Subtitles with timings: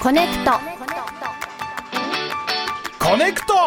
[0.00, 0.52] こねくと。
[3.00, 3.54] こねくと。
[3.54, 3.60] こ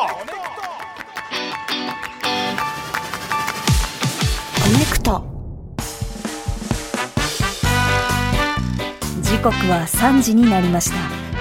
[4.70, 5.26] ねくと。
[9.22, 10.96] 時刻は3時になりました。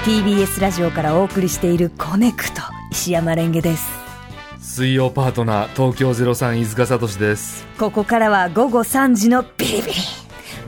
[0.04, 2.60] TBS ラジオからお送りしているこねくと。
[2.90, 3.86] 石山蓮華です。
[4.58, 7.64] 水曜パートナー東京03飯塚悟志です。
[7.78, 10.19] ここからは午後3時のビリビリ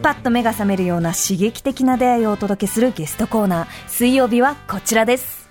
[0.03, 3.67] パッと目が覚めるような刺激的な出会いをお届けするゲストコーナー。
[3.87, 5.49] 水曜日はこちらです。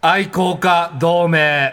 [0.00, 1.72] 愛好家同盟。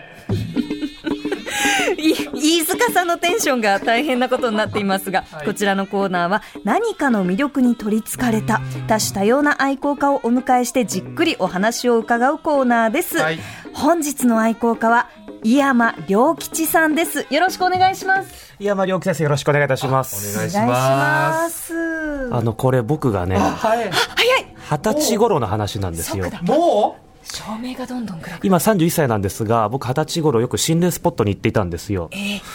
[1.98, 13.40] い飯塚さんのテンションが大変なことになっていますが、こちらのコーナーは何かの魅力に取りつかれた多種多様な愛好家をお迎えしてじっくりお話を伺うコーナーです、はい。
[13.74, 15.10] 本日の愛好家は
[15.44, 17.26] 井山良吉さんです。
[17.32, 20.36] よろしくお願いします山良木先生よろしくお願いいたします。
[20.36, 26.30] お願いしまますすあの、これ僕がね、はい早い二十歳頃の話なんですよ。
[26.44, 32.10] も照明がどんどん暗く今31歳なんですが、僕二十歳頃よく心霊スポットに行っていたんですよ。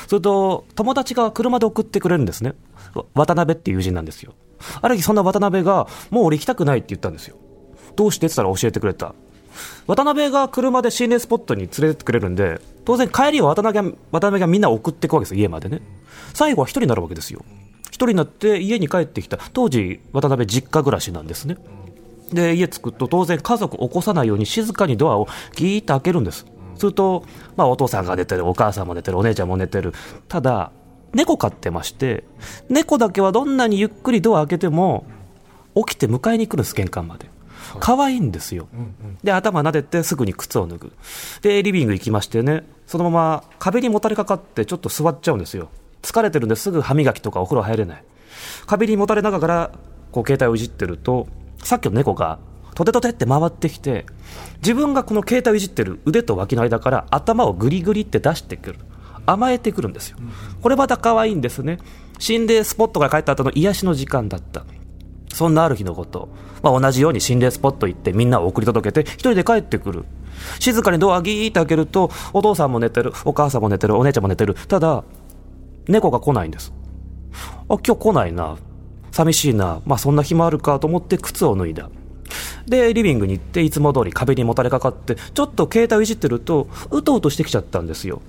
[0.07, 2.55] それと、友達が車で送ってくれるんですね。
[2.95, 4.35] わ渡辺っていう友人なんですよ。
[4.81, 7.37] ある日そんな渡辺が、もう俺行きたくないって言ったんですよ。
[7.97, 9.15] どうしてって言ったら教えてくれた。
[9.87, 15.81] 渡辺が車で心霊スポットに連れてってくれるんで、当然帰りは渡辺が渡辺がみんな送っていくわけですよ、家までね。
[16.35, 17.45] 最後は一人になるわけですよ。
[17.87, 19.39] 一人になって家に帰ってきた。
[19.53, 21.57] 当時、渡辺実家暮らしなんですね。
[22.33, 26.47] で、家着くと当然家族起こさないように静かにドアをギーッと開けるんです。
[26.77, 27.25] すると、
[27.57, 29.93] まあお父さんが寝てる、お母さんも寝てる、お姉ちゃんも寝てる。
[30.29, 30.73] ただ、
[31.15, 32.25] 猫飼ってまして、
[32.69, 35.07] 猫だけはどんなにゆっくりドア開けても、
[35.75, 37.31] 起きて迎えに来るんです、玄関まで。
[37.81, 38.69] 可愛いんですよ。
[39.23, 40.93] で、頭撫でてすぐに靴を脱ぐ。
[41.43, 45.69] で、リビング行きましてね、そのまま壁にもたれかかってちょっと座っちゃうんですよ。
[46.03, 48.05] 疲れてるんですぐ歯磨きとかお風呂入れない。
[48.67, 49.71] 壁にもたれながら、
[50.13, 51.27] こう携帯をいじってると、
[51.63, 52.39] さっきの猫が、
[52.75, 54.07] トテトテって回ってきて、
[54.59, 58.79] 自分がこの携帯をいじってる腕と脇の間から頭をグリグリって出してくる。
[59.25, 60.19] 甘えてくるんですよ。
[60.63, 61.79] これまた可愛いんですね。
[62.19, 64.65] 心霊スポットが帰った後の癒しの時間だった。
[65.37, 66.31] そんなある日のこと、
[66.63, 70.07] まあ、同じように心霊スポット行ってみんなを送り届けて一人で帰ってくる。
[70.61, 74.55] 静かにドアギーって開けると、お父さんも寝てる、お母さんも寝てる、お姉ちゃんも寝てる。
[74.55, 75.05] ただ、
[75.89, 76.73] 猫が来ないんです。
[77.69, 78.57] あ、今日来ないな。
[79.13, 79.83] 寂しいな。
[79.85, 81.91] まあそんな日もあるかと思って靴を脱いだ。
[82.67, 88.23] で、リビングに行って、いつも通り壁にもたれかかって、ちょっと携帯をいじってると、うとうとしてきちゃったんですよ。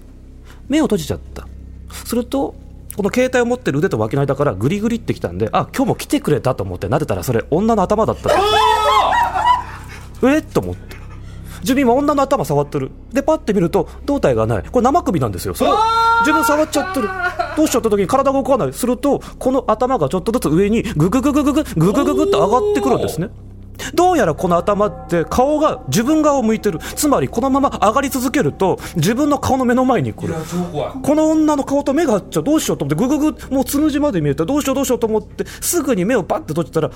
[0.67, 1.47] 目を閉じちゃった。
[1.89, 2.53] すると、
[2.97, 8.35] この携帯を持ってる腕と脇の間からグリグリってきたんで、あ、今日も来てくれたと思って撫でたら、それ女の頭だったの。
[10.33, 10.39] え？
[10.39, 10.97] っと思って。
[11.61, 12.89] 自分今女の頭触ってる。
[13.13, 14.63] で、パッて見ると、胴体がない。
[14.63, 15.53] これ生首なんですよ。
[15.53, 15.71] それ
[16.21, 17.09] 自分触っちゃってる。
[17.55, 18.73] どうしちゃった時に体が動かない。
[18.73, 23.29] すると、この頭がちょっとずつ上にググググググググググって上がってくるんですね。
[23.93, 26.79] どうやらこの頭って顔が自分側を向いてる。
[26.95, 30.33] つまりこのまま上がり続けると自分の顔の目の前に来る。
[31.03, 32.43] この女の顔と目が合っちゃう。
[32.43, 36.91] どうしようと思って、ぐぐぐ、もうつむじまで見えて、どうしようどうしようと思って、すぐに目をパッて閉じたら、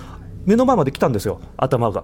[0.46, 2.04] 目の前まで来たんですよ、頭が。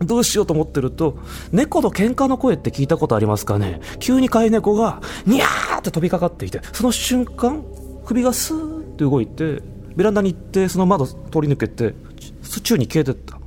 [0.00, 1.18] どうしようと思ってると、
[1.52, 3.80] 猫の喧嘩の声って聞いたことありますかね？
[4.00, 7.64] 急に飼い猫が、にゃーって飛びかかってきて、その瞬間、
[8.04, 9.62] 首がスーって動いて、
[9.96, 11.94] ベランダに行って、その窓通り抜けて、
[12.62, 13.38] 宙に消えてった。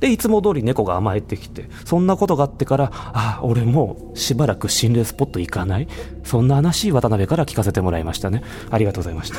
[0.00, 5.88] で、いつも通り猫が甘えてきて、そんなことがあってから、あ、俺もうしばらく心霊スポット行かない？
[6.24, 8.42] そんな話、渡辺から聞かせてもらいましたね。
[8.70, 9.38] ありがとうございました。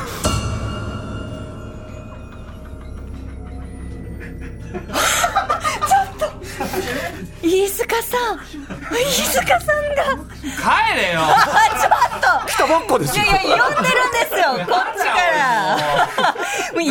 [7.41, 8.39] 飯塚さん。
[8.93, 10.03] 飯塚さんが。
[10.41, 11.21] 帰れよ。
[12.47, 13.23] 来たばっかですよ。
[13.23, 14.51] いやいや呼んでるんですよ。
[14.51, 15.77] こっちから。
[16.73, 16.89] もういい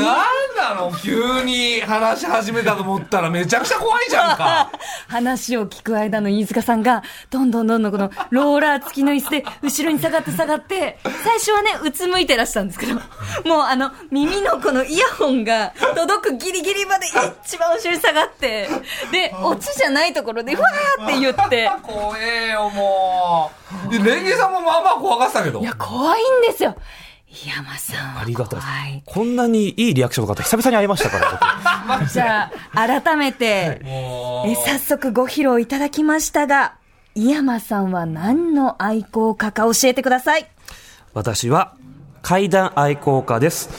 [0.74, 4.70] の急に話し始めたと思ったらめちゃくちゃ怖いじゃんか。
[5.08, 17.06] 話を聞く間の飯塚さんが、どんどんどんどんこのローラー付きの椅子で後ろに下がって下がって、最初はね、うつむいてらしたんですけど、もうあの、耳のこのイヤホンが届くギリギリまで
[17.44, 18.68] 一番後ろに下がって、
[19.12, 23.50] で、オチじゃないところで、ふわーって言って、 怖えよも
[23.88, 23.90] う。
[23.90, 25.60] でレンゲさんもまあまあ怖がってたけど。
[25.60, 26.76] いや、怖いんですよ。
[27.30, 29.02] 井山さんはありがたい。
[29.06, 31.18] こんなにいいリアクションの方、久々に会いましたか
[31.86, 36.74] ら、僕 じゃあ、改めて、もうえ早速ご披露いただきましたが、
[37.14, 40.46] 井山さんは何の愛好家か教えてください。
[41.14, 41.74] 私は
[42.22, 43.70] 階段愛好家です。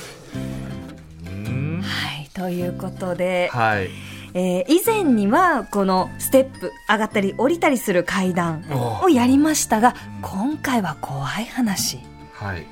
[1.81, 3.89] はい、ということで、はい
[4.33, 8.63] えー以前にはこのステップ上がったり降りたりする階段
[9.01, 12.10] をやりましたが今回は怖い話はい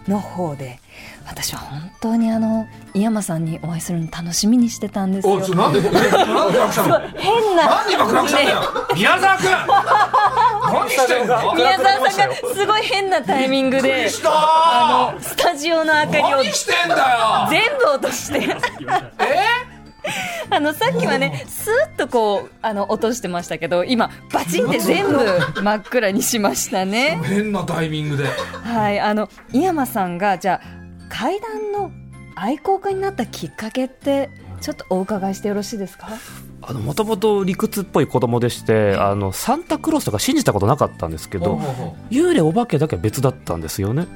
[0.08, 0.80] の方で
[1.28, 5.36] 私は本当にあの井山さんにお会いするの楽しみにしてたんですよ。
[5.36, 5.92] おちょなんで変
[7.56, 7.68] な。
[7.68, 8.62] なんで今暗くしたんだよ。
[8.96, 9.50] 宮沢君
[10.74, 11.54] 何してんの？
[11.56, 16.28] 宮沢さんがすごい変なタイミングであのスタジオの明かりを
[17.50, 18.40] 全部落として。
[19.20, 19.69] え？
[20.56, 25.18] あのさっきはねスーッとこうあの落としてましたけど今バチンって全部
[25.62, 27.20] 真っ暗にしましたね。
[27.24, 28.26] 変なタイミングで。
[28.64, 30.68] はいあの井山さんがじゃあ
[31.10, 31.92] 階段の
[32.36, 34.30] 愛好家になったきっかけって
[34.62, 36.08] ちょっとお伺いしてよろしいですか？
[36.62, 41.58] あの、もともと理屈っぽい子供でして、あの、サンタクロースとか信じたことなかったんですけど、
[42.12, 44.08] 幽霊お化けだけは別だったんですよね。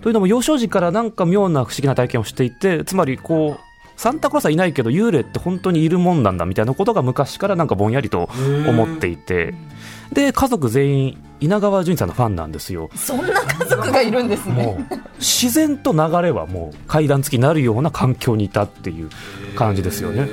[0.00, 3.60] というのも幼少時からなんか妙な不思議な体験をしていてつまりこう
[4.00, 8.30] サンタクロースはいないけど幽霊って本当にいるもんなんだみたいなことが昔からなんかぼんやりと
[8.66, 9.52] 思っていて。
[10.10, 12.88] で家族全員稲川淳二さんのファンなんですよ。
[12.96, 14.88] そんな家族がいるんですね。
[15.18, 19.10] 自然と流れはもう階段付きになるような環境にいたっていう
[19.54, 20.28] 感じですよね。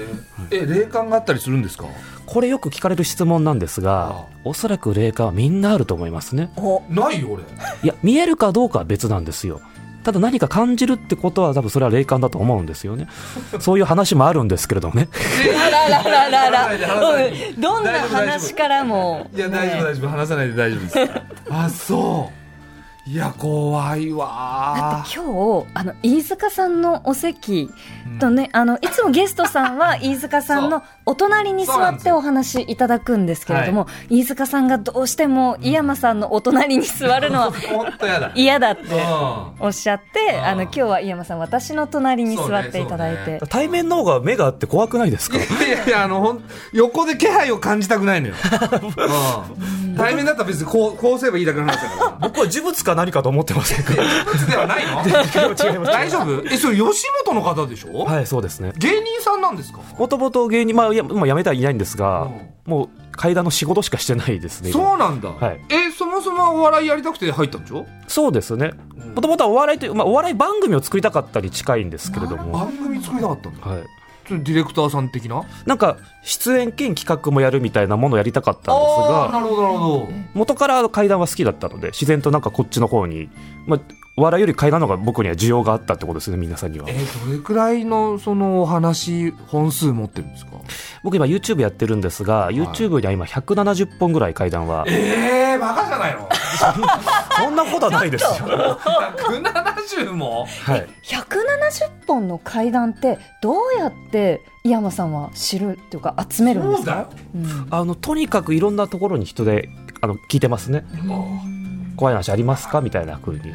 [0.49, 1.87] え霊感があったりするんですか？
[2.25, 6.51] これよく聞かれる質問なんですがおそらく霊感はみんなあると思いますね。
[6.55, 7.43] おないよ俺。
[7.83, 9.59] いや見えるかどうかは別なんですよ
[10.07, 13.09] ただ何か感じるってことは多分それは霊感だと思うんですよね。
[13.59, 15.09] そういう話もあるんですけれどもね。
[15.53, 17.61] あらららら うん。
[17.61, 19.29] どんな話からも。
[19.35, 20.09] いや大丈夫大丈夫。
[20.09, 21.11] 話さないで大丈夫です。
[21.51, 22.46] あそう
[23.09, 25.03] いや怖いだわ。
[25.05, 27.69] って今日あの飯塚さんのお席
[28.19, 38.31] とね、あのいつもゲストさんは飯塚さんの お隣に座ってお話いただくんですけれども、飯塚さんがどうしても井山さんのお隣に座るのは 本当やだ。
[38.35, 40.45] 嫌だってうおっしゃって、うん。
[40.45, 45.37] あの今日は井山さん私の隣に座っていただいて、対面の方が目があって怖くないですか？
[45.37, 46.43] んいやいやあのほん
[46.73, 48.33] 横で気配を感じたくないのよ、
[49.87, 52.17] うん、対面だったら別にこうこうすればいいだけの話だから。
[52.19, 53.93] 僕は呪物か何かと思ってませんか？
[54.25, 55.01] 物ではないの？
[55.85, 68.73] 大丈夫えそれ吉本の方でしょ、はいそうですね芸人さんなんですかもともと芸人、まあ、いやまあ、辞めてはいないんですが、うんもう階段の仕事しかしてないですね今そうなんだ、はいえそもそもはお笑いやりたくて入ったんでしょそうですね
[69.15, 73.83] もともとはお笑いという、まあ、お笑い番組を作りたかったり近いんですけれども、番組作りたかったんだはい、
[74.29, 75.43] ディレクターさん的な？
[75.65, 80.07] なんか出演兼企画もやるみたいなものをやりたかったんですあーながるほどなるほど。
[80.33, 83.29] 元から階段は好きだったので自然となんかこっちの方に、
[83.65, 83.79] まあ、
[84.19, 86.87] お笑いより階段の方が僕には需要があったってことですね皆さんには。
[86.89, 90.53] えーどれくらいのそのお話本数持ってるんですか？
[91.03, 96.27] 僕今 YouTube やってるんですが YouTube には今170本ぐらい階段はえー、バカじゃないの？
[97.37, 98.29] そんなことはないですよ。
[98.47, 100.47] 170も？
[100.65, 100.87] はい。
[101.03, 107.07] 170本の階段ってどうやって井山さんは知るっていうか集めるんですか？
[107.11, 107.53] そうだよ。
[107.61, 107.67] うん。
[107.69, 109.69] あのとにかくいろんなところに人で
[110.01, 110.83] あの聞いてますね。
[111.95, 112.81] 怖い話ありますか？
[112.81, 113.53] みたいな風に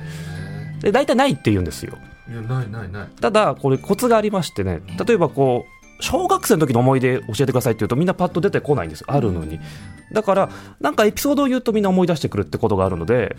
[0.82, 1.96] で大体ないって言うんですよ。
[2.30, 3.08] いやないないない。
[3.20, 9.60] ただこれコツがありましてね例えばこう小学生の時の思い出教えてくださいって言うとみんなパッと出てこないんですあるのに。
[10.12, 10.50] だから
[10.80, 13.36] なんかエピソードを言うとみんな思い出してくるってことがあるので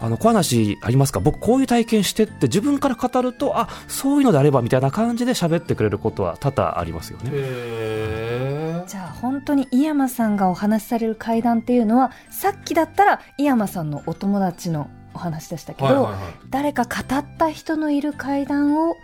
[0.00, 1.20] あの怖い話ありますか？
[1.20, 7.30] 僕こういう体験してって自分から語るとあそういうのであればみたいな感じで喋ってくれることは多々ありますよね。
[7.32, 16.20] へじゃあ本当に井山さんがお話しされる階段っていうのはさっきだったら井山さんのお友達のお話でしたけど、はいはいはい。
[16.50, 18.96] 誰か語った人のいる階段を語っ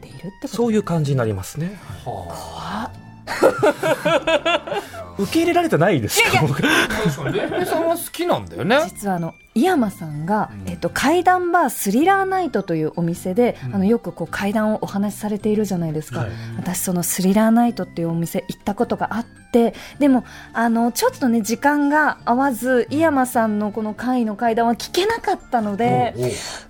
[0.00, 0.48] ているってこと。
[0.48, 1.78] そういう感じになりますね。
[2.04, 2.90] は
[5.18, 6.40] 受け入れられてないですか？
[6.42, 6.62] 僕。
[6.64, 8.80] あ確かにレンゲさんは好きなんだよね。
[8.88, 10.70] 実はあの井山さんが、うん。
[10.70, 13.74] えっと、階段バースリラーナイトというお店で、うん。
[13.74, 16.30] あのよくこう階段をお話しされているじゃないですか、はい。
[16.56, 26.14] 私そのスリラーナイトっていうお店行ったことがあってでもあのちょっとね時間が合わず井山さんのこの会の階段は聞けなかったので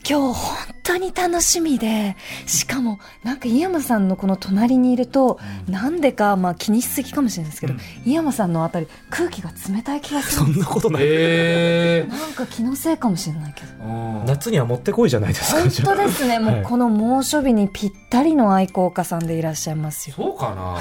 [0.08, 2.16] 今日本当に楽しみで
[2.46, 7.74] しかもなんか井山さんのこの隣にいると、なんでか、まあ、気にしすぎかもしれないですけど、
[8.06, 11.02] 井山さんのあたり空気が冷たい気がすそるんなことない。
[11.04, 13.84] えなんか気のせいかもしれないけど。
[13.84, 15.60] ー、夏にはもってこいじゃないですか。
[15.60, 16.60] 本当ですね、もはい。
[16.62, 20.16] うこの猛暑日にぴったりの愛好家さんでいらっしゃいますよ。
[20.16, 20.78] そうかな。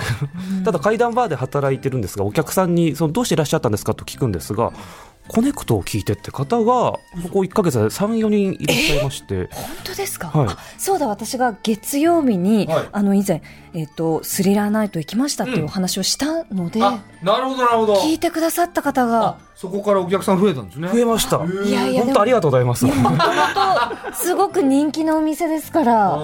[0.64, 4.72] ただ階段バーで働いてるんですがお客さんにそのどうしていらっしゃったんですかと聞くんですが
[5.28, 7.00] コネクトを聞いてって方がこ
[7.32, 10.48] こ1か月で34人いらっしゃいまして、本当ですか、はい。
[10.48, 12.90] あそうだ私が月曜日に、はい。
[12.92, 13.42] あの以前、
[13.74, 17.96] えっとスリラーナイト行きましたっていうお話をしたので、あなるほどなるほど。
[17.96, 20.88] 聞いてくださった方があそこからお客さん増えたんですね。
[20.88, 21.44] 増えました。
[21.44, 22.86] いやいや本当ありがとうございます。
[22.86, 26.14] もともとすごく人気のお店ですから。
[26.14, 26.18] あ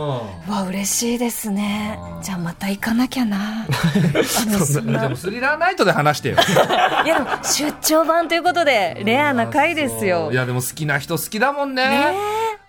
[0.48, 1.98] わ嬉しいですね。
[2.22, 3.66] じゃあまた行かなきゃな。
[4.06, 6.36] でもスリラーナイトで話してよ。
[7.06, 10.30] いやでも出張版ということでレアな回ですよ。
[10.32, 11.90] いやでも好きな人好きだもんね。
[11.90, 12.14] ね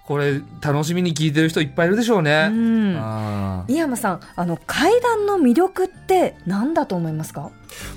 [0.06, 2.50] これ楽しみに聞いてる人いっぱいいるでしょうね。
[2.50, 2.96] うん。
[2.98, 7.50] あ井山さんあの階段の魅力って何だと思いますか？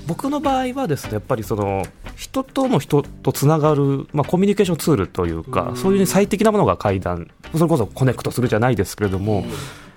[0.08, 1.86] 僕の場合はですねやっぱりその
[2.16, 9.44] 人との人とつながる、まあ、コミュニケーションツールというか、そういう最適なものが階段それこそコネクトするじゃないですけれども、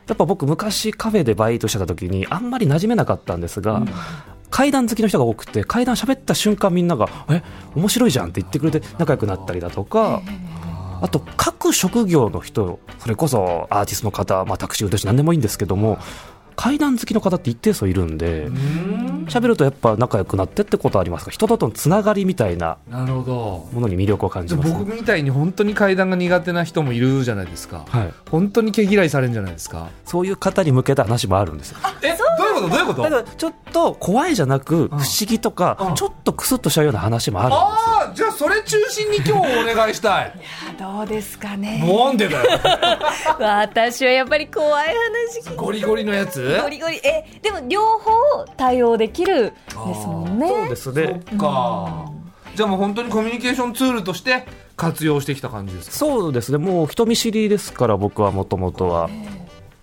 [0.09, 3.85] やっぱ僕昔カフェでバイトしてた時にあんまり馴染めなかったんですが、
[4.51, 7.45] 階段好きの人が多くて階段喋った瞬間みんなが「え
[7.77, 10.23] 面白いじゃん」って言ってくれて仲良くなったりだとか。
[11.01, 15.99] あと各職業の人それこそアーティストの方、まあ、タクシー運転手何でもいいんですけども
[16.57, 18.49] 階段好きの方って一定数いるんで
[19.29, 21.31] 喋るとやっぱ仲良くなってってことはありますか？
[21.31, 22.77] 人とのつながりみたいな。
[22.91, 27.87] ものに魅力を感じます、ね、僕みたいに本当に階段が苦手な人もいるじゃないですか。
[27.89, 29.89] はい、本当に毛嫌いされるんじゃないですか。
[30.05, 31.79] そういう方に向けた話もあるんですよ
[32.61, 32.71] こと？
[32.71, 33.03] どういうこと？
[33.03, 35.95] だからちょっと怖いじゃなく不思議とか、うん。
[35.95, 37.65] ちょっとクスッとしたような話もあるんですよ。
[37.67, 40.33] ああ、じゃあそれ中心に今日お願いしたい。
[40.79, 41.83] どうですかね。
[41.87, 42.61] なんでだよ。
[43.39, 46.59] 私はやっぱり怖い話聞ゴリゴリのやつ？
[46.63, 46.97] ゴリゴリ。
[46.99, 48.11] えでも両方
[48.57, 49.77] 対応できるです
[50.07, 50.49] もんね。
[50.49, 52.07] そうですそねっか。
[52.55, 54.45] じゃあもう本当にコミュニケーションツールとして
[54.77, 55.97] 活用してきた感じですか？
[55.97, 56.59] そうですね。
[56.59, 59.09] もう人見知りですから僕はもともとは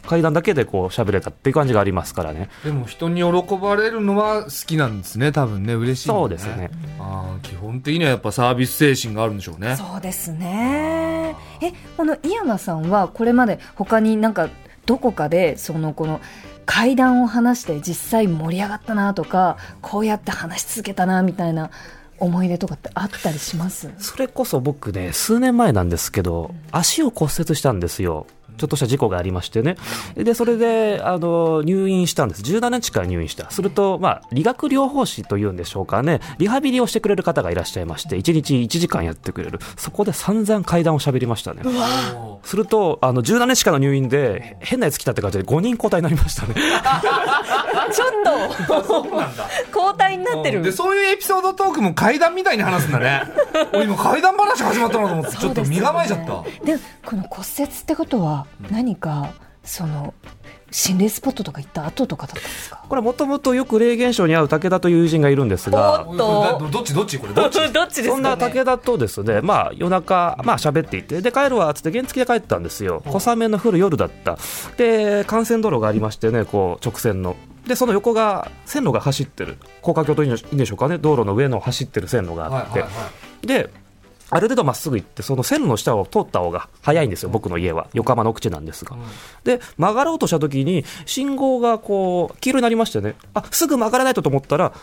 [0.08, 2.50] 階段だけでこう喋れたっていう感じがありますからね。
[2.64, 5.76] でも人に喜ばれるのは好きなんですね多分ね。
[5.76, 6.72] 嬉しいんだそうですね。
[7.00, 9.76] ああ基本的にはやっぱサービス精神があるんでしょうね。
[9.76, 11.36] そうですね。
[11.62, 14.50] えこの井山さんはこれまで他になんか
[14.86, 16.22] どこかでそのこの
[16.66, 21.70] 階段を話して実際盛り上がったなとかこうやって話し続けたなみたいな
[22.20, 23.92] 思い出とかってあったりします？
[24.00, 29.78] それこそ僕ね数年前なんですけど足を骨折したんですよちょっとした事故がありましてね。
[30.16, 32.42] で、それで、あの、入院したんです。
[32.42, 33.50] 17日間入院した。
[33.52, 36.20] すると、まあ、理学療法士というんでしょうかね。
[36.38, 39.60] リハビリをしてくれる方がいらっしゃいまして、1日1時間やってくれる。
[39.78, 41.62] そこで散々階段を喋りましたね。
[42.44, 46.56] すると、あの、17日間の入院で、変なやつ来たって感じで5人交代になりましたね。
[47.92, 48.10] ちょっ
[48.68, 48.84] と。
[48.84, 49.48] そうなんだ。
[49.76, 50.62] 交代になってる。
[50.64, 53.24] でそういうエピソードトークも階段みたいに話すんだね。
[53.74, 59.30] 俺今階段話始まったなと思ってちょっと身構えちゃった、でこの骨折ってことは何か
[59.64, 60.14] その
[60.70, 62.84] 心霊スポットとか行った後とかだったんですか？
[62.88, 66.60] これはもともとよく霊現象に会う武田という友人がいるんですが、おっと。
[66.60, 67.72] どどっちどっちこれどっち？
[67.72, 73.02] どっち ですそんな武田とですね、まあ夜中、まあ喋っていて、で帰るわっつって原付で帰ったんですよ。
[73.06, 74.38] 小雨の降る夜だった。
[74.78, 77.36] で、幹線道路がありましてね、こう直線の。
[77.68, 79.58] で、その横が線路が走ってる。
[79.82, 82.86] 高架橋といいんでしょうかね、道路の上の走ってる線路があって。
[83.46, 83.70] で、
[84.30, 87.88] ある程度まっすぐ行って、その線路の下を通った方が早いんですよ、僕の家は。
[87.94, 88.96] 横浜の口なんですが。
[89.44, 94.74] で、曲がろうとした時に、信号がこう、黄色になりましてね、あ、すぐ曲がらないとと思ったら、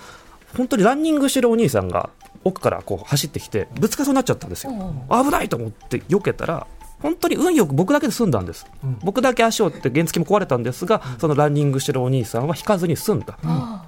[0.57, 2.11] 本当にランニングしてるお兄さんが
[2.45, 4.73] 奥からこう走ってきて、ぶつかそうになっちゃったんですよ。
[5.11, 6.67] 危ないと思って避けたら、
[7.05, 8.67] 本当に運よく僕だけで済んだんです、
[9.03, 13.39] 僕だけ足を折って原付も壊れたんですが、そのランニングしてるお兄さんは引かずに済んだ、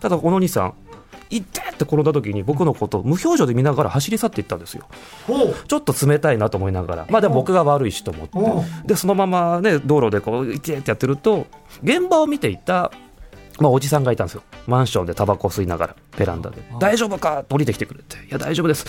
[0.00, 0.74] ただこのお兄さん
[1.30, 4.86] いってって転んだ時に僕のことを無表情で見ながら走り去っていったんですよ。
[5.66, 7.06] ちょっと冷たいなと思いながら。
[7.08, 8.86] まあでも僕が悪いしと思って。
[8.86, 11.46] でそのままね道路でこういてってやってると
[11.82, 12.92] 現場を見ていた
[13.58, 14.42] まあ、おじさんがいたんですよ。
[14.66, 16.58] マンションでタバコ吸いながら、ベランダで。
[16.78, 17.40] 大丈夫か？
[17.40, 18.18] って降りてきてくれて。
[18.26, 18.84] いや、大丈夫です。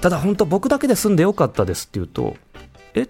[0.00, 2.34] ただ、本当僕だけで住んでよかったですって言うと、
[2.94, 3.02] え？
[3.02, 3.08] い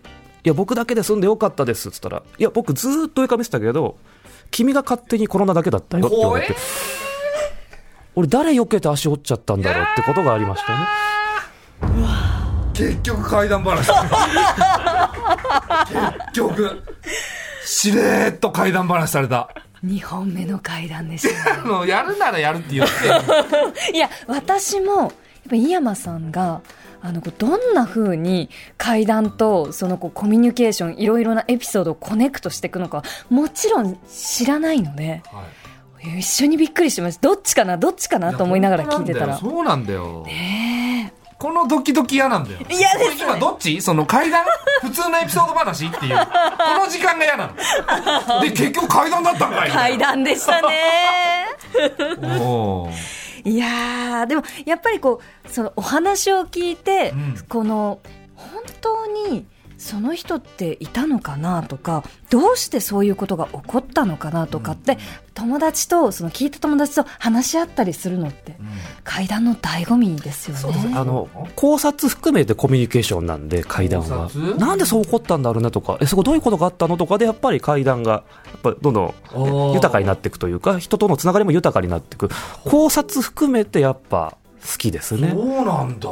[0.49, 3.97] や、僕だけで住んでよかったですって言ったら、いや、僕ずーっと上から見てたけど、
[4.51, 6.57] 君が勝手に転んだだけだったよって言われて。
[8.15, 10.79] 俺、誰避けて足折っちゃったんだろうってことがありましたね。
[12.75, 13.89] 結局階段話
[15.89, 16.83] 結局
[17.65, 19.51] しれーっと階段話された
[19.85, 22.93] 2本目の階段でした あのやるならやるって言って
[23.95, 25.11] いや私もやっ
[25.51, 26.61] ぱ井山さんが
[27.01, 35.23] あのこうどんな風に階段とそのこうコミュニケーションいろいろなエピソードをコネクトしていくのかもちろん知らないので
[36.17, 37.29] 一緒にびっくりしました。
[37.29, 39.37] どっちかなどっちかなと思いながら聞いてたら。
[39.37, 40.23] そうなんだよ。
[40.27, 42.59] ねこのドキドキ嫌なんだよ。
[42.69, 43.11] 嫌です。
[43.11, 43.81] ね今どっち？
[43.81, 44.45] その階段？
[44.81, 46.17] 普通のエピソード話っていう。
[46.17, 46.25] こ
[46.85, 48.41] の時間が嫌なの。
[48.43, 51.47] で結局階段だったんかいえ階段でしたね。
[52.41, 57.45] おーいやーでもやっぱりこうそのお話を聞いて、うん。
[57.49, 58.01] この
[58.35, 59.47] 本当に
[59.79, 64.99] その人っていたのかなとかどうしてそういうことが起こったのかなとかって、
[65.35, 68.57] 友達とその聞いた友達と話し合ったりするのって、
[69.05, 70.93] 階段の醍醐味ですよね。
[70.95, 74.29] あの考察含めてコミュニケーションなんで階段は。
[74.59, 78.23] なんでそう起こったんだろうねとかえそこどういうことがあったのとかでやっぱり階段がや
[78.57, 82.31] っぱりどんどんー豊かになっていくというか人とのつながりも豊かになっていく。
[82.65, 85.31] 考察含めてやっぱ好きですね。
[85.31, 86.09] そうなんだ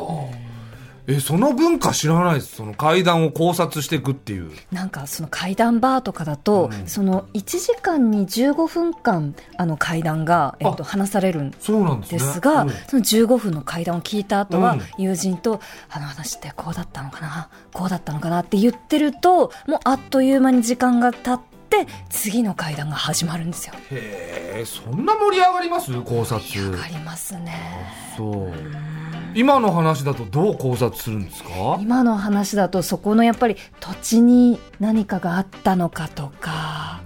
[1.09, 2.57] えその文化知らないです。
[2.57, 4.51] その階段を考察していくっていう。
[4.73, 12.71] なんかその階段バーとかだと、その1時間に15分間あの階段が、えっと、話されるんそうなんですが、うん。
[12.89, 14.83] その15分の階段を聞いた後は、うん。
[14.99, 15.61] 友人と
[15.91, 17.49] 「あの話ってこうだったのかな？
[17.73, 23.75] こうだったのかな」って言ってるともうあっという間に時間が経って次の階段が始まるんですよ。
[23.91, 25.93] へえそんな盛り上がります？
[26.03, 26.71] 考察。
[26.73, 27.55] わかりますね。
[28.17, 28.53] そう
[29.37, 31.78] 今の話だとどう考察するんですか？
[31.81, 37.02] 今の話だとそこのやっぱり土地に何かがあったのかとか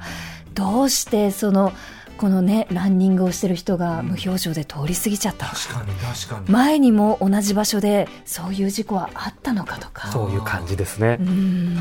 [0.55, 1.73] どうしてその
[2.19, 6.51] このねランニングをしてる人が無表情で通り過ぎちゃった確かに確かに。
[6.51, 10.09] 前にも同じ場所でそういう事故はあったのかとか。
[10.09, 11.19] そういう感じですね。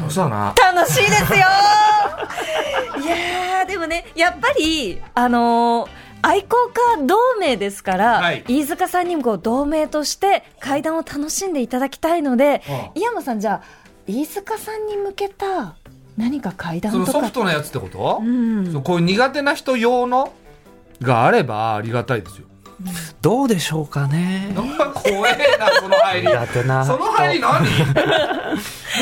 [0.10, 0.56] そうだな。
[0.74, 1.40] 楽しいですよ。
[3.04, 5.90] いやーでもねやっぱりあのー
[6.22, 8.44] 愛好家同盟ですから、はい。
[8.48, 13.00] 飯塚さんにもこう同盟として会談を楽しんでいただきたいので、はあ。
[13.00, 15.76] 井山さんじゃあ飯塚さんに向けた
[16.18, 18.72] 何か会談そのとかソフトなやつってこと、うん。
[18.72, 20.34] そうこういう苦手な人用の
[21.02, 22.48] があればありがたいですよ。
[23.22, 24.54] どうでしょうかね。
[24.56, 26.28] 怖えなその入り。
[26.28, 26.94] 苦手な人。
[26.94, 27.66] その入り何？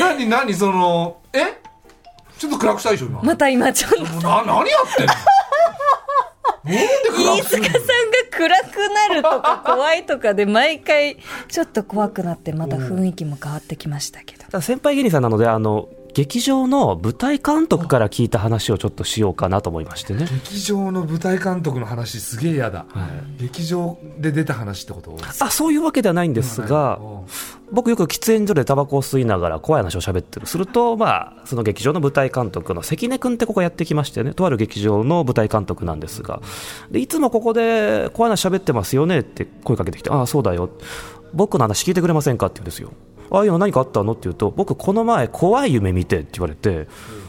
[0.00, 1.60] 何何そのえ？
[2.38, 4.02] ちょっと暗くしたいでしょ今、また今ちょっと。
[4.20, 5.12] な何やってんの？
[6.68, 7.82] 飯塚さんが
[8.30, 8.76] 暗く
[9.10, 11.16] なるとか怖いとかで毎回
[11.48, 14.60] ちょっと怖くなってまた雰囲気も変わってきましたけど。
[14.60, 20.26] 先輩芸人さんなので、あの、劇場の舞台監督から聞いた話をちょっとしようかなと思いましてね。
[20.30, 22.86] 劇場の舞台監督の話すげえ嫌だ、
[23.38, 27.18] 劇場で出た話ってことあ、そういうわけではないんですが、うん
[27.70, 30.46] 僕よく喫煙所でタバコを吸いながら怖い話を喋ってる。
[30.46, 36.40] すると、まあ、その劇場の舞台監督の関根君ってここやってきましてね、とある劇場の舞台監督なんですが、
[36.90, 40.70] でいつもここで怖い話喋ってますよねって声かけてきて、ああ、そうだよ。
[41.34, 42.92] 僕の話聞いてくれませんかって言うんですよ。
[43.30, 44.12] ああいうの何かあったの？
[44.12, 46.88] って言うと、僕この前怖い夢見てって言われて、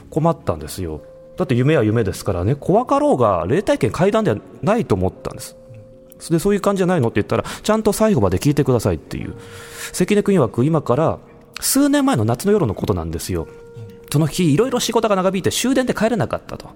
[0.10, 1.01] 困ったんですよ。
[1.38, 5.56] だって夢は夢ですからね、怖かろうが霊体験階段ではないと思ったんです。
[6.29, 7.07] でそういう感じじゃないの？
[7.07, 9.35] って言ったら、ちゃんと最後まで聞いてくださいっていう。
[9.94, 11.20] 関根君曰く今から
[11.62, 13.48] 数年前の夏の夜のことなんですよ。
[14.12, 16.72] その日、いろいろ仕事が長引いて終電で帰れなかったと。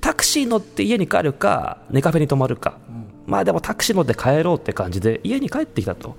[0.00, 2.78] タクシー乗って家に帰るか、ネカフェに泊まるか。
[3.26, 6.16] まあでもタクシー乗って帰ろうって感じで家に帰ってきたと。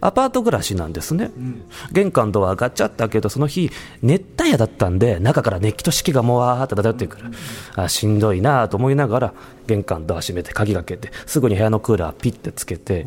[0.00, 1.30] アパート暮らしなんですね。
[1.92, 3.70] 玄関ドアガチャって開けるとその日、
[4.02, 7.24] 熱帯夜だったんで、中から熱気と湿気がもわーって漂ってくる。
[7.74, 9.34] あしんどいなと思いながら、
[9.66, 13.06] 玄関ドア閉めて鍵かけて、すぐに部屋のクーラーピッてつけて、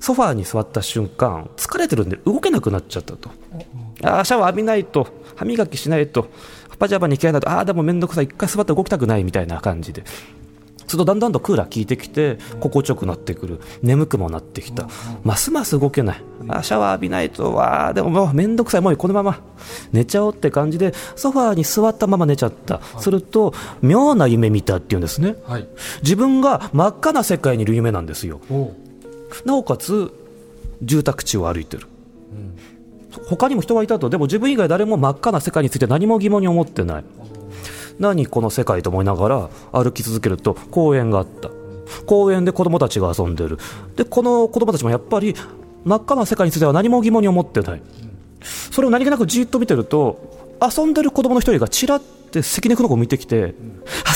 [0.00, 3.30] ソファーに座った瞬間、疲れてるんで動けなくなっちゃったと。
[4.02, 6.28] あーシャワー浴びないと、歯磨きしないと、
[6.78, 10.04] パジャマに着替えないと、ああ、でもめんどくさい、一回座って動きたくないみたいな感じで。
[10.86, 13.60] するとだんだんとクーラー効いてきて心地よくなってくる。
[13.82, 14.88] 眠くもなってきた。
[15.24, 16.22] ますます動けない。
[16.48, 19.40] あシャワー浴びないとわあでももうめんどくさいもうこのまま。
[19.92, 22.80] 寝ちゃおうって感じでソファーに座ったまま寝ちゃった。
[22.98, 25.36] すると妙な夢見たっていうんですね。
[25.46, 25.68] はい。
[26.02, 28.40] 自分が真っ赤な世界にいる夢なんですよ。
[29.44, 30.12] なおかつ
[30.82, 31.86] 住宅地を歩いてる、
[33.28, 34.10] 他にも人がいたと。
[34.10, 37.04] でも自分以外誰も真っ赤な世界について何も疑問に思ってない
[37.98, 41.50] 何この世界と思いながら歩き続けると公園があった。
[42.06, 43.58] 公園で子供たちが遊んでる。
[43.96, 45.34] でこの子供たちもやっぱり
[45.84, 47.82] 真っ赤な世界については何も疑問に思ってない。
[48.42, 53.54] それを何気なくじっと見てると遊んでる子供の一人がちらって関根君の子を見てきて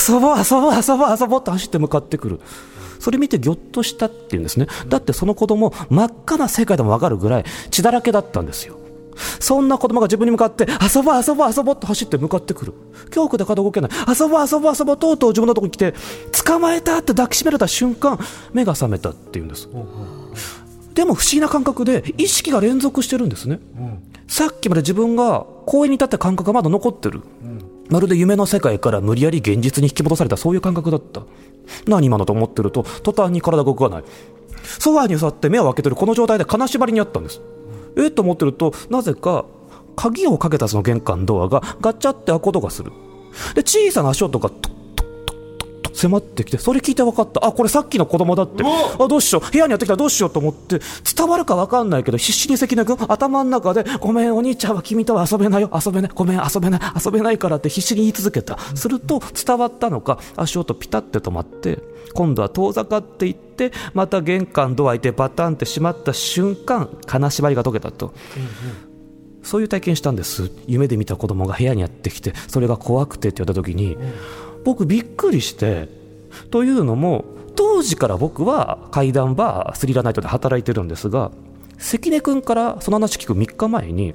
[0.07, 2.39] 遊ぼう遊ぼう遊ぼう遊ぼうって走って向かってくる。
[2.99, 4.67] それ見てぎょっとしたっていうんですね。
[4.87, 8.79] だってその子供真っ赤な世界でも分かるぐらい血だらけだったんですよ。
[9.39, 12.73] そんな子供が自分に向かって遊ぼう遊ぼう遊ぼうって走って向かってくる。
[13.07, 13.91] 恐怖で体動けない。
[14.07, 15.93] 遊ぼう遊ぼう遊ぼうとうとう自分のとこに来て
[16.45, 18.19] 捕まえたって抱きしめられた瞬間
[18.53, 19.69] 目が覚めたっていうんです。
[20.93, 23.59] でも不思議な感覚で意識が連続してるんですね。
[24.27, 27.21] さっきまで自分が公園に立った感覚がまだ残ってる、
[27.89, 30.37] まるで夢の世界から無理やり現実に引き戻された。
[30.37, 31.21] そういう感覚だった。
[31.85, 34.03] 何今のと思ってると途端に体が動かない。
[34.79, 35.95] ソファーに座って目を開けてる。
[35.95, 37.41] この状態で金縛りにあったんです
[37.97, 38.07] え？
[38.07, 39.45] っと思ってるとなぜか
[39.95, 42.91] 鍵をかけたその玄関ドアがガチャって開く音がする。
[43.55, 44.49] で小さな足音が
[45.97, 47.45] 迫ってきてそれ聞いて分かった。
[47.45, 48.63] あこれさっきの子供だって。
[48.63, 49.51] あどうしよう。
[49.51, 50.79] 部屋にやってきたらどうしようと思って。
[51.15, 55.71] 伝わるか分かんないけど必死に関根君頭の中でごめんお兄ちゃんは君とは遊べないよ。
[55.73, 56.11] 遊べない。
[56.13, 56.81] ごめん遊べない。
[57.03, 58.57] 遊べないからって必死に言い続けた。
[58.75, 61.79] すると伝わったのか足音ピタって止まって
[62.13, 68.13] 今度は遠ざかっていってまた玄関ドア開いてバタンって閉まった瞬間金縛りが解けたと、
[69.43, 70.51] そういう体験したんです。
[70.67, 73.97] 夢で見た子供が部屋にやってきてそれが怖くてって言われた時に、
[74.67, 75.87] 僕びっくりして
[76.51, 77.23] というのも
[77.55, 81.31] 当時から僕は怪談バースリラナイトで働いてるんですが
[81.77, 84.13] 関根君からその話聞く3日前に、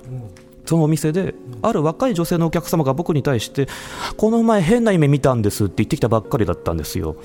[0.67, 3.69] そのお店で、ある若い女性のお客様が僕に対して、
[4.17, 7.17] この前変な夢見たんですって言ってきたばっかりだったんですよ。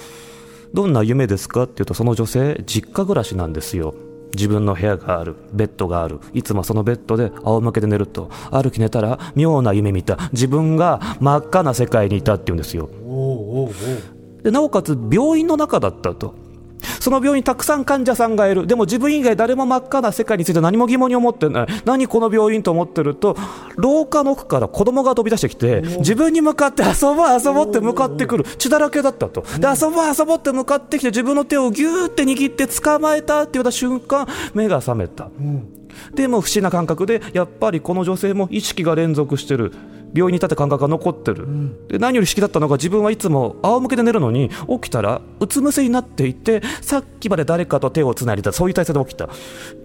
[0.75, 3.95] どんな夢ですかって言うと、その女性、実家暮らしなんですよ。
[4.35, 12.89] 自分の部屋がある、ベッドがある、いつもそのベッドで仰向けで寝ると、ある日寝たら妙な夢見た、自分が真っ赤な世界にいたって言うんですよ。
[14.43, 16.35] でなおかつ病院の中だったと。
[16.99, 18.67] その病院にたくさん患者さんがいる。
[18.67, 21.67] でも自分以外誰も真っ赤な世界について何も疑問に思ってない。
[21.85, 23.35] 何この病院と思ってると、
[23.75, 28.43] 廊下の奥から子供が飛び出してきて、自分に向かって遊ぼう遊ぼうって向かってくる。
[28.57, 29.41] 血だらけだったと。
[29.59, 35.29] で、遊ぼう遊ぼうって向かってきて自分の手をギューって握って捕まえたって言った瞬間、目が覚めた。
[36.13, 39.73] でも不思議な感覚で、やっぱりこの女性も意識が連続してる。
[40.17, 41.47] 病院にいたって感覚が残ってる、
[41.87, 49.29] で何より不思議だったのが自分はいつも仰向けで寝るのに起きたらうつ伏せになっていてさっきまで誰かと手をつないでたそういう体勢で起きた。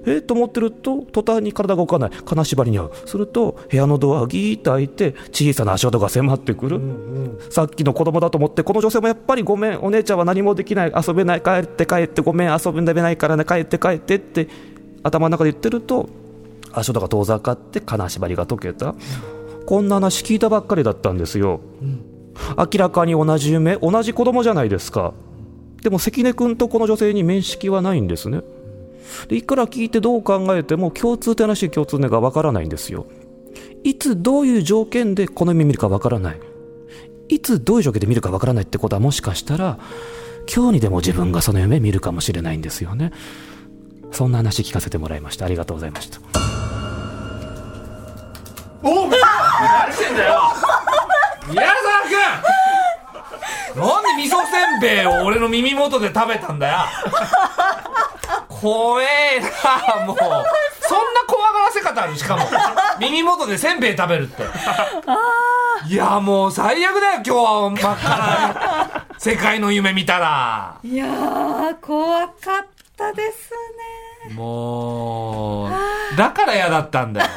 [0.07, 2.11] えっと思ってると途端に体が動かない。
[2.11, 3.09] 金縛りに遭う。
[3.09, 6.81] すると部屋のドアがギーッと開いて小さな足音が迫ってくる、
[7.51, 9.81] さっきの子供だと思ってこの女性もやっぱりごめん。
[9.81, 10.93] お姉ちゃんは何もできない。
[10.95, 11.41] 遊べない。
[11.43, 12.59] 帰って帰ってごめん。
[12.65, 13.45] 遊べないからね。
[13.45, 14.49] 帰って帰ってって
[15.03, 16.09] 頭の中で言ってると
[16.73, 18.95] 足音が遠ざかって金縛りが解けた、
[19.67, 21.61] こんな話聞いたばっかりだったんですよ、
[22.57, 25.15] 明らかに同じ夢同じ子供じゃないですか。
[25.83, 28.43] でも関根君とこの女性に面識はないんですね。
[29.29, 33.07] でいくら聞いてどう考えても共通点らしい共通点がわからないんですよ。
[33.85, 36.41] いつどういう条件でこの夢見るかわからない。
[37.29, 39.79] いつどういう条件で見るかわからないってことはもしかしたら
[40.53, 43.13] 今日にでも自分がその夢見るかもしれないんですよね。
[44.13, 45.47] そんな話聞かせてもらいました。
[45.47, 46.21] ありがとうございました。
[48.85, 49.09] お
[49.63, 50.53] 何してんだよ。
[51.49, 51.75] 宮沢
[53.75, 56.79] 君なんで味噌せんべいを俺の耳元で食べたんだよ。
[58.49, 60.17] 怖えなもう。
[60.17, 62.17] そんな怖がらせ方ある？
[62.17, 62.45] しかも。
[63.01, 64.43] 耳元でせんべい食べるって。
[65.89, 70.77] いやもう最悪だよ今日は真っ赤な世界の夢見たら。
[70.85, 73.51] いやー、怖かったです
[74.29, 74.35] ね。
[74.35, 75.71] もう
[76.17, 77.29] だから嫌だったんだよ、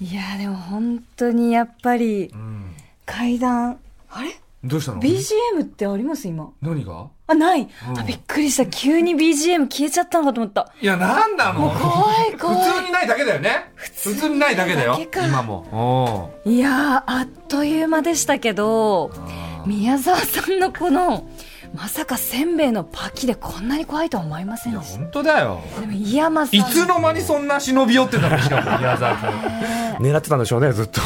[0.00, 2.74] いやー、でも本当にやっぱり、うん、
[3.06, 3.78] 階段、
[4.10, 4.36] あれ？
[4.64, 6.28] どうしたの ?BGM ってあります？
[6.28, 6.50] 今。
[6.60, 7.06] 何が？
[7.28, 7.98] あ、ない、うん。
[7.98, 8.66] あ、びっくりした。
[8.66, 10.72] 急に BGM 消えちゃったのかと思った。
[10.80, 11.70] いやなんなの？
[11.70, 12.70] 怖い 怖い。
[12.70, 13.70] 普通にないだけだよね。
[13.74, 14.98] 普通にないだけだよ。
[15.28, 16.34] 今も。
[16.44, 19.10] いやー、あっという間でしたけど、
[19.66, 21.26] 宮沢さんのこの、
[21.76, 24.98] まさかせんべいのパキでこんなに怖いとは思いませんでした。
[24.98, 25.60] 本当だよ。
[25.78, 26.58] でも、井山さん。
[26.58, 31.00] いつの間にそんな忍び寄ってたのしかも宮沢君狙ってたんでしょうねずっと。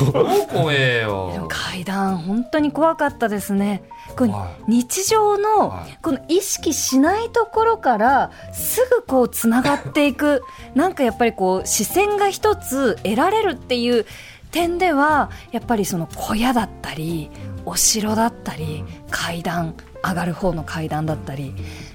[0.52, 3.82] 怖えでもよ階段本当に怖かったですね。
[4.16, 4.26] こ
[4.68, 5.98] 日常のはい。
[6.00, 10.42] この意識しないところからすぐこうつながっていく。
[10.74, 14.06] なんかやっぱりこう視線が一つ得られるっていう
[14.50, 17.30] 点ではやっぱりその小屋だったり
[17.64, 21.54] お城だったり階段上がる方の階段だったり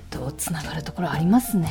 [0.10, 1.70] とつながるところありますね。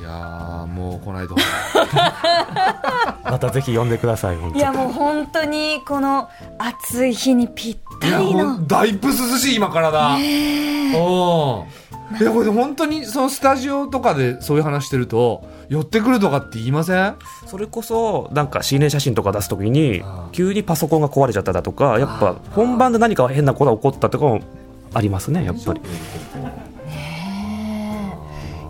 [0.00, 0.04] い。
[0.04, 1.36] やーもう来ないと。
[3.24, 4.58] またぜひ呼んでください本当。
[4.58, 8.54] いやもう本当にこの暑い日にぴったりの。
[8.54, 10.16] ほんだいぶ涼しい今からだ。
[10.94, 11.64] お
[12.20, 17.14] いやこれ本当にそのスタジオとかでそういう話してると寄ってくるとかって言いません？
[17.46, 24.40] それこそなんか心霊写真とか出すときに急にパソコンが壊れちゃっただとかやっぱ本番で何か変なことが起こったとかも
[24.94, 25.80] ありますねやっぱり。
[25.80, 25.86] ね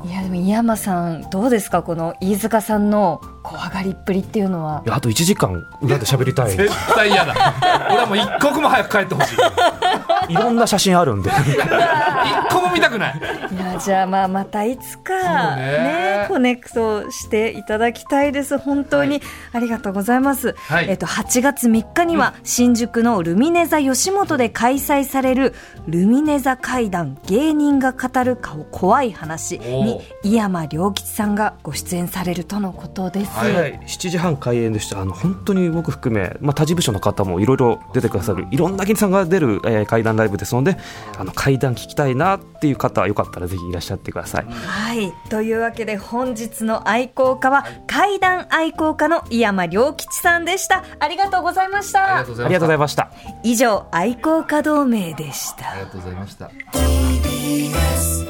[0.05, 0.09] え。
[0.09, 1.83] いやでも井山さんどうですか？
[1.83, 4.83] この飯塚さんの怖がりっぷりっていうのは。
[4.89, 6.57] あと1時間裏で喋りたい。
[6.57, 7.35] 絶対嫌だ。
[7.89, 9.37] 俺はもう一刻も早く帰ってほしい。
[10.33, 11.31] いろんな写真あるんで。
[12.49, 13.21] 一個も見たくない。
[13.53, 15.63] いやじゃあまあまたいつかね。
[15.63, 18.59] ねコネクトしていただきたいです。
[18.59, 19.21] 本当に、
[19.53, 20.87] ありがとうございます、はい。
[20.89, 25.55] えっと8月3日には新宿のルミネ座吉本で開催される
[25.87, 40.77] ルミネ座会談芸人が語る顔怖い話に井山良吉さんがご出演されるとのことです、はいはい、7時半開演でしたあの本当に僕含め、まあ、他事務所の方もいろいろ出てくださるいろんな芸人さんが出る、えー、怪談ライブですので
[41.19, 44.47] あの怪談聞きたいなっていう方はよかったらぜひいらっしゃってください。
[44.47, 45.13] はい。
[45.29, 50.85] というわけで本日の愛好家は、怪談愛好家の井山良吉さんでした。
[51.01, 52.35] ありがとうございましありがたとう。
[52.35, 53.11] ございましたありがとうございました。
[53.43, 55.75] 以上、愛好家同盟でしたあ。
[55.77, 58.23] りがとうございました TBS